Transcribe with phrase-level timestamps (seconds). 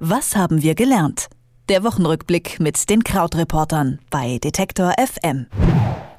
[0.00, 1.28] Was haben wir gelernt?
[1.68, 5.46] Der Wochenrückblick mit den Krautreportern bei Detektor FM.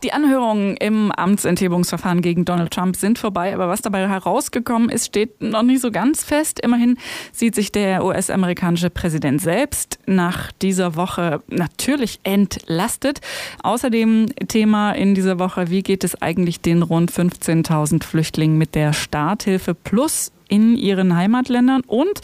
[0.04, 5.42] Die Anhörungen im Amtsenthebungsverfahren gegen Donald Trump sind vorbei, aber was dabei herausgekommen ist, steht
[5.42, 6.60] noch nicht so ganz fest.
[6.60, 6.98] Immerhin
[7.32, 13.22] sieht sich der US-amerikanische Präsident selbst nach dieser Woche natürlich entlastet.
[13.64, 18.94] Außerdem Thema in dieser Woche, wie geht es eigentlich den rund 15.000 Flüchtlingen mit der
[18.94, 22.22] Starthilfe plus in ihren Heimatländern und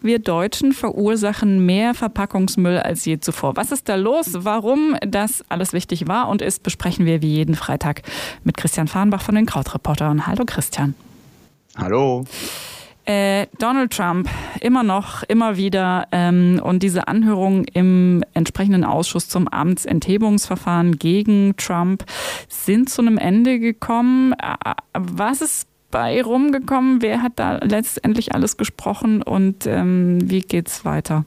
[0.00, 3.56] wir Deutschen verursachen mehr Verpackungsmüll als je zuvor.
[3.56, 4.30] Was ist da los?
[4.32, 8.02] Warum das alles wichtig war und ist, besprechen wir wie jeden Freitag
[8.42, 10.26] mit Christian Fahrenbach von den Krautreportern.
[10.26, 10.94] Hallo Christian.
[11.76, 12.24] Hallo.
[13.06, 14.30] Äh, Donald Trump
[14.62, 22.04] immer noch, immer wieder ähm, und diese Anhörung im entsprechenden Ausschuss zum Amtsenthebungsverfahren gegen Trump
[22.48, 24.32] sind zu einem Ende gekommen.
[24.32, 27.02] Äh, was ist bei rumgekommen?
[27.02, 31.24] Wer hat da letztendlich alles gesprochen und ähm, wie geht's weiter?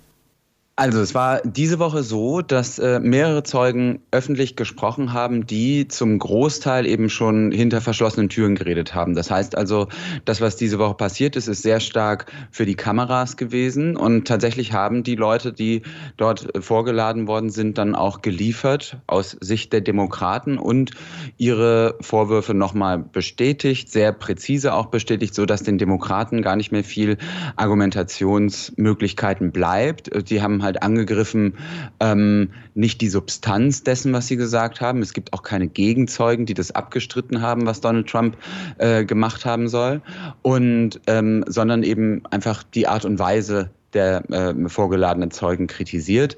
[0.80, 6.20] Also es war diese Woche so, dass äh, mehrere Zeugen öffentlich gesprochen haben, die zum
[6.20, 9.16] Großteil eben schon hinter verschlossenen Türen geredet haben.
[9.16, 9.88] Das heißt also,
[10.25, 13.98] das, was diese Woche passiert ist, ist sehr stark für die Kameras gewesen.
[13.98, 15.81] Und tatsächlich haben die Leute, die
[16.16, 20.92] dort vorgeladen worden sind, dann auch geliefert aus Sicht der Demokraten und
[21.38, 26.83] ihre Vorwürfe nochmal bestätigt, sehr präzise auch bestätigt, so dass den Demokraten gar nicht mehr
[26.83, 27.17] viel
[27.55, 30.30] Argumentationsmöglichkeiten bleibt.
[30.30, 31.54] Die haben halt angegriffen,
[32.00, 35.02] ähm, nicht die Substanz dessen, was sie gesagt haben.
[35.02, 38.38] Es gibt auch keine Gegenzeugen, die das abgestritten haben, was Donald Trump
[38.78, 40.02] äh, gemacht haben soll.
[40.42, 46.36] Und ähm, sondern eben einfach die Art und Weise, der äh, vorgeladenen Zeugen kritisiert.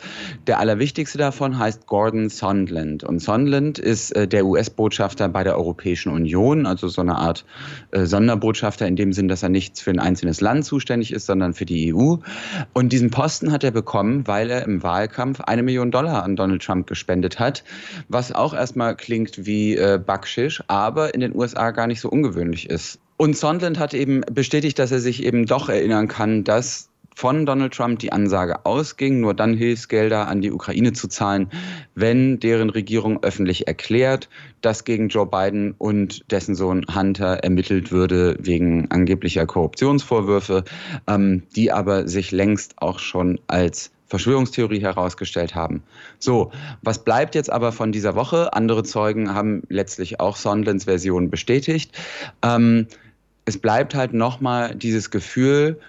[0.48, 3.04] Der allerwichtigste davon heißt Gordon Sondland.
[3.04, 7.46] Und Sondland ist äh, der US-Botschafter bei der Europäischen Union, also so eine Art
[7.92, 11.54] äh, Sonderbotschafter in dem Sinn, dass er nicht für ein einzelnes Land zuständig ist, sondern
[11.54, 12.18] für die EU.
[12.74, 16.64] Und diesen Posten hat er bekommen, weil er im Wahlkampf eine Million Dollar an Donald
[16.64, 17.64] Trump gespendet hat,
[18.08, 22.70] was auch erstmal klingt wie äh, Backschisch, aber in den USA gar nicht so ungewöhnlich
[22.70, 23.00] ist.
[23.18, 27.74] Und Sondland hat eben bestätigt, dass er sich eben doch erinnern kann, dass von Donald
[27.74, 31.50] Trump die Ansage ausging, nur dann Hilfsgelder an die Ukraine zu zahlen,
[31.94, 34.30] wenn deren Regierung öffentlich erklärt,
[34.62, 40.64] dass gegen Joe Biden und dessen Sohn Hunter ermittelt würde wegen angeblicher Korruptionsvorwürfe,
[41.08, 45.84] ähm, die aber sich längst auch schon als Verschwörungstheorie herausgestellt haben.
[46.20, 46.54] So,
[46.84, 48.54] was bleibt jetzt aber von dieser Woche?
[48.54, 51.92] Andere Zeugen haben letztlich auch Sondlands Version bestätigt.
[52.44, 52.88] Ähm,
[53.44, 55.82] es bleibt halt nochmal dieses Gefühl,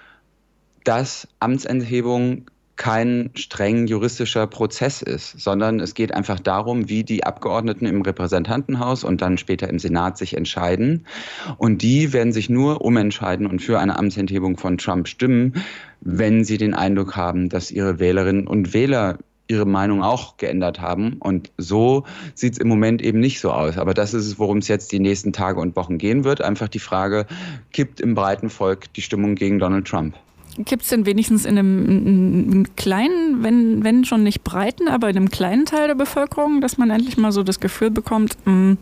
[0.84, 2.46] dass Amtsenthebung
[2.80, 9.04] kein streng juristischer Prozess ist, sondern es geht einfach darum, wie die Abgeordneten im Repräsentantenhaus
[9.04, 11.04] und dann später im Senat sich entscheiden.
[11.58, 15.62] Und die werden sich nur umentscheiden und für eine Amtsenthebung von Trump stimmen,
[16.00, 21.18] wenn sie den Eindruck haben, dass ihre Wählerinnen und Wähler ihre Meinung auch geändert haben.
[21.18, 22.04] Und so
[22.34, 23.76] sieht es im Moment eben nicht so aus.
[23.76, 26.40] Aber das ist es, worum es jetzt die nächsten Tage und Wochen gehen wird.
[26.40, 27.26] Einfach die Frage,
[27.72, 30.16] kippt im breiten Volk die Stimmung gegen Donald Trump?
[30.56, 35.08] Gibt es denn wenigstens in einem, in einem, kleinen, wenn, wenn schon nicht breiten, aber
[35.08, 38.52] in einem kleinen Teil der Bevölkerung, dass man endlich mal so das Gefühl bekommt, mh,
[38.52, 38.78] hm,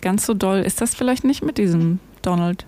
[0.00, 2.66] ganz so doll ist das vielleicht nicht mit diesem Donald?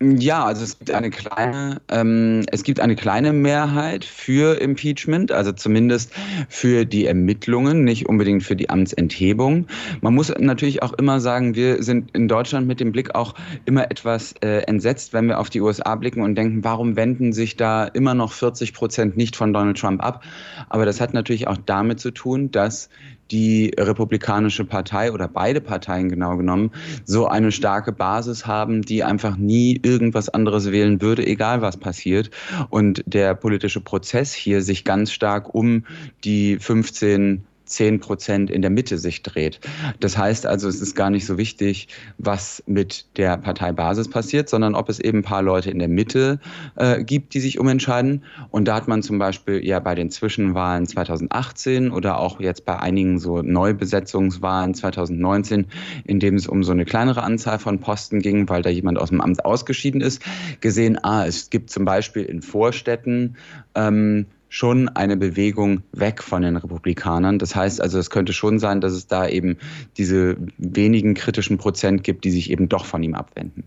[0.00, 5.50] Ja, also es gibt eine kleine, ähm, es gibt eine kleine Mehrheit für Impeachment, also
[5.50, 6.12] zumindest
[6.48, 9.66] für die Ermittlungen, nicht unbedingt für die Amtsenthebung.
[10.00, 13.90] Man muss natürlich auch immer sagen, wir sind in Deutschland mit dem Blick auch immer
[13.90, 17.84] etwas äh, entsetzt, wenn wir auf die USA blicken und denken, warum wenden sich da
[17.84, 20.22] immer noch 40 Prozent nicht von Donald Trump ab?
[20.68, 22.88] Aber das hat natürlich auch damit zu tun, dass
[23.30, 26.70] die Republikanische Partei oder beide Parteien genau genommen
[27.04, 32.30] so eine starke Basis haben, die einfach nie irgendwas anderes wählen würde, egal was passiert.
[32.70, 35.84] Und der politische Prozess hier sich ganz stark um
[36.24, 39.60] die 15 10 Prozent in der Mitte sich dreht.
[40.00, 44.74] Das heißt also, es ist gar nicht so wichtig, was mit der Parteibasis passiert, sondern
[44.74, 46.40] ob es eben ein paar Leute in der Mitte
[46.76, 48.24] äh, gibt, die sich umentscheiden.
[48.50, 52.78] Und da hat man zum Beispiel ja bei den Zwischenwahlen 2018 oder auch jetzt bei
[52.78, 55.66] einigen so Neubesetzungswahlen 2019,
[56.04, 59.10] in dem es um so eine kleinere Anzahl von Posten ging, weil da jemand aus
[59.10, 60.22] dem Amt ausgeschieden ist,
[60.60, 63.36] gesehen, ah, es gibt zum Beispiel in Vorstädten
[63.74, 67.38] ähm, schon eine Bewegung weg von den Republikanern.
[67.38, 69.58] Das heißt also, es könnte schon sein, dass es da eben
[69.96, 73.64] diese wenigen kritischen Prozent gibt, die sich eben doch von ihm abwenden.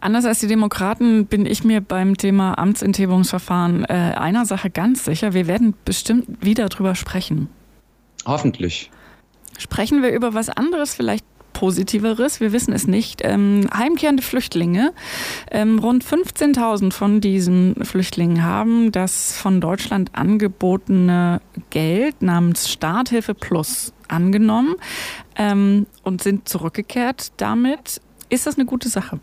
[0.00, 5.32] Anders als die Demokraten bin ich mir beim Thema Amtsenthebungsverfahren äh, einer Sache ganz sicher.
[5.32, 7.48] Wir werden bestimmt wieder drüber sprechen.
[8.26, 8.90] Hoffentlich.
[9.58, 11.24] Sprechen wir über was anderes, vielleicht
[11.62, 12.40] Positiveres.
[12.40, 13.20] Wir wissen es nicht.
[13.22, 14.92] Ähm, heimkehrende Flüchtlinge.
[15.48, 23.92] Ähm, rund 15.000 von diesen Flüchtlingen haben das von Deutschland angebotene Geld namens Starthilfe Plus
[24.08, 24.74] angenommen
[25.36, 28.00] ähm, und sind zurückgekehrt damit.
[28.28, 29.20] Ist das eine gute Sache?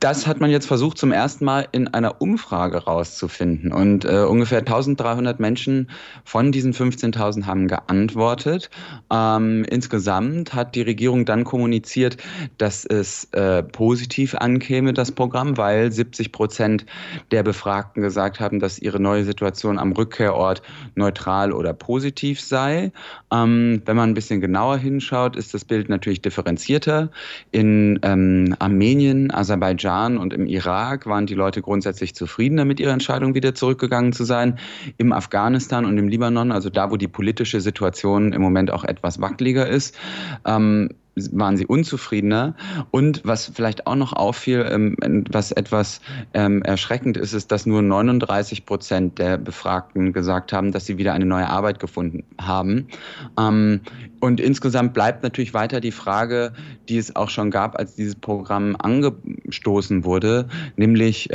[0.00, 3.72] Das hat man jetzt versucht zum ersten Mal in einer Umfrage rauszufinden.
[3.72, 5.90] Und äh, ungefähr 1300 Menschen
[6.24, 8.70] von diesen 15.000 haben geantwortet.
[9.12, 12.16] Ähm, insgesamt hat die Regierung dann kommuniziert,
[12.58, 16.86] dass es äh, positiv ankäme, das Programm, weil 70 Prozent
[17.32, 20.62] der Befragten gesagt haben, dass ihre neue Situation am Rückkehrort
[20.94, 22.92] neutral oder positiv sei.
[23.32, 27.10] Ähm, wenn man ein bisschen genauer hinschaut, ist das Bild natürlich differenzierter.
[27.50, 32.92] In ähm, Armenien, Aserbaidschan, Aserbaidschan und im Irak waren die Leute grundsätzlich zufriedener mit ihrer
[32.92, 34.58] Entscheidung, wieder zurückgegangen zu sein.
[34.96, 39.20] Im Afghanistan und im Libanon, also da, wo die politische Situation im Moment auch etwas
[39.20, 39.96] wackeliger ist,
[40.46, 40.90] ähm,
[41.32, 42.54] waren sie unzufriedener.
[42.90, 46.00] Und was vielleicht auch noch auffiel, ähm, was etwas
[46.34, 51.12] ähm, erschreckend ist, ist, dass nur 39 Prozent der Befragten gesagt haben, dass sie wieder
[51.12, 52.88] eine neue Arbeit gefunden haben.
[53.38, 53.80] Ähm,
[54.20, 56.52] und insgesamt bleibt natürlich weiter die Frage,
[56.88, 61.30] die es auch schon gab, als dieses Programm angestoßen wurde, nämlich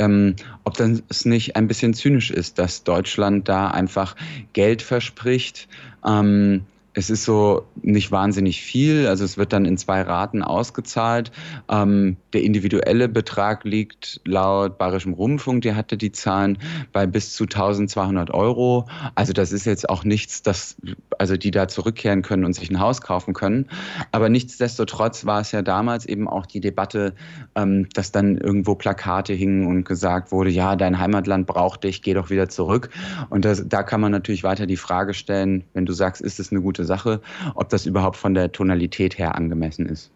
[0.64, 4.16] ob das nicht ein bisschen zynisch ist, dass Deutschland da einfach
[4.52, 5.68] Geld verspricht.
[6.04, 6.62] Ähm,
[6.94, 11.32] es ist so nicht wahnsinnig viel, also es wird dann in zwei Raten ausgezahlt.
[11.68, 16.58] Ähm, der individuelle Betrag liegt laut Bayerischem Rundfunk, der hatte die Zahlen
[16.92, 18.86] bei bis zu 1200 Euro.
[19.16, 20.76] Also das ist jetzt auch nichts, das,
[21.18, 23.66] also die da zurückkehren können und sich ein Haus kaufen können.
[24.12, 27.14] Aber nichtsdestotrotz war es ja damals eben auch die Debatte,
[27.56, 32.14] ähm, dass dann irgendwo Plakate hingen und gesagt wurde, ja, dein Heimatland braucht dich, geh
[32.14, 32.90] doch wieder zurück.
[33.30, 36.52] Und das, da kann man natürlich weiter die Frage stellen, wenn du sagst, ist es
[36.52, 37.20] eine Sache,
[37.54, 40.10] ob das überhaupt von der Tonalität her angemessen ist.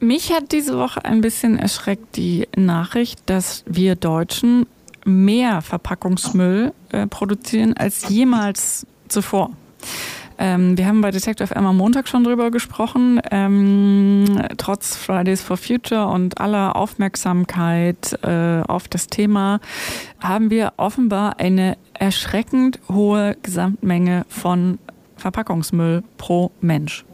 [0.00, 4.66] Mich hat diese Woche ein bisschen erschreckt die Nachricht, dass wir Deutschen
[5.04, 9.50] mehr Verpackungsmüll äh, produzieren als jemals zuvor.
[10.36, 13.20] Ähm, wir haben bei Detective FM Montag schon drüber gesprochen.
[13.30, 14.24] Ähm,
[14.56, 19.60] trotz Fridays for Future und aller Aufmerksamkeit äh, auf das Thema
[20.20, 24.78] haben wir offenbar eine erschreckend hohe Gesamtmenge von
[25.24, 27.06] Verpackungsmüll pro Mensch.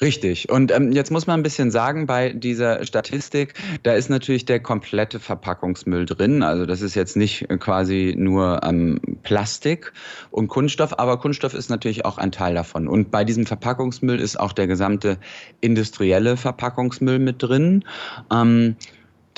[0.00, 0.48] Richtig.
[0.48, 3.54] Und ähm, jetzt muss man ein bisschen sagen, bei dieser Statistik,
[3.84, 6.42] da ist natürlich der komplette Verpackungsmüll drin.
[6.42, 9.92] Also das ist jetzt nicht quasi nur ähm, Plastik
[10.32, 12.88] und Kunststoff, aber Kunststoff ist natürlich auch ein Teil davon.
[12.88, 15.16] Und bei diesem Verpackungsmüll ist auch der gesamte
[15.60, 17.84] industrielle Verpackungsmüll mit drin.
[18.32, 18.74] Ähm,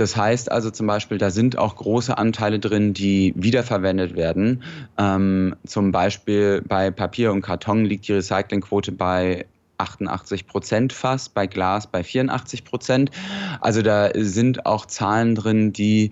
[0.03, 4.65] das heißt also zum Beispiel, da sind auch große Anteile drin, die wiederverwendet werden.
[4.99, 9.47] Ähm, zum Beispiel bei Papier und Karton liegt die Recyclingquote bei
[9.79, 13.13] 88 Prozent fast, bei Glas bei 84 Prozent.
[13.61, 16.11] Also da sind auch Zahlen drin, die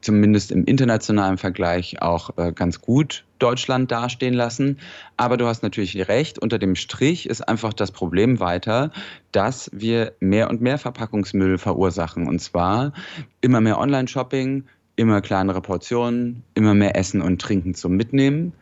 [0.00, 4.78] zumindest im internationalen Vergleich auch äh, ganz gut Deutschland dastehen lassen.
[5.16, 8.90] Aber du hast natürlich recht, unter dem Strich ist einfach das Problem weiter,
[9.32, 12.26] dass wir mehr und mehr Verpackungsmüll verursachen.
[12.26, 12.92] Und zwar
[13.40, 14.64] immer mehr Online-Shopping,
[14.96, 18.52] immer kleinere Portionen, immer mehr Essen und Trinken zum Mitnehmen.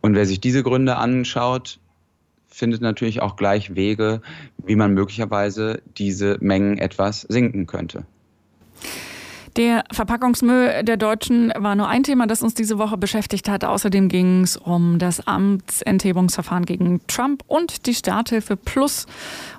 [0.00, 1.80] Und wer sich diese Gründe anschaut,
[2.46, 4.20] findet natürlich auch gleich Wege,
[4.64, 8.04] wie man möglicherweise diese Mengen etwas sinken könnte.
[9.58, 13.64] Der Verpackungsmüll der Deutschen war nur ein Thema, das uns diese Woche beschäftigt hat.
[13.64, 19.06] Außerdem ging es um das Amtsenthebungsverfahren gegen Trump und die Starthilfe Plus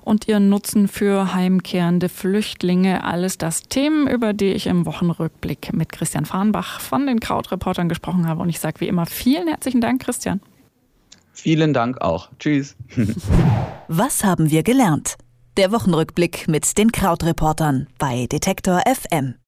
[0.02, 3.04] und ihren Nutzen für heimkehrende Flüchtlinge.
[3.04, 8.26] Alles das Themen, über die ich im Wochenrückblick mit Christian Farnbach von den Krautreportern gesprochen
[8.26, 8.42] habe.
[8.42, 10.40] Und ich sage wie immer vielen herzlichen Dank, Christian.
[11.34, 12.30] Vielen Dank auch.
[12.40, 12.78] Tschüss.
[13.90, 15.18] Was haben wir gelernt?
[15.58, 19.36] Der Wochenrückblick mit den Krautreportern bei Detektor FM.